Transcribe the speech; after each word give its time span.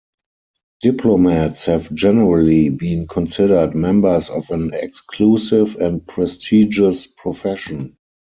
Diplomats 0.81 1.65
have 1.65 1.93
generally 1.93 2.69
been 2.69 3.07
considered 3.07 3.75
members 3.75 4.31
of 4.31 4.49
an 4.49 4.71
exclusive 4.73 5.75
and 5.75 6.07
prestigious 6.07 7.05
profession. 7.05 7.95